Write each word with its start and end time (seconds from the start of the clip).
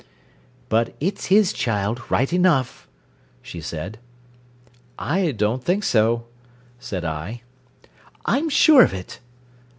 "But 0.67 0.95
it's 0.99 1.25
his 1.25 1.53
child 1.53 2.01
right 2.09 2.33
enough," 2.33 2.87
she 3.43 3.61
said. 3.61 3.99
"I 4.97 5.29
don't 5.31 5.63
think 5.63 5.83
so," 5.83 6.25
said 6.79 7.05
I. 7.05 7.43
"I'm 8.25 8.49
sure 8.49 8.81
of 8.83 8.95
it." 8.95 9.19